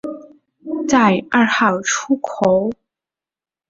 [0.89, 2.71] 在二号出口